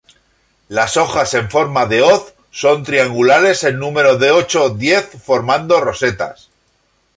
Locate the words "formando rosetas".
5.23-6.49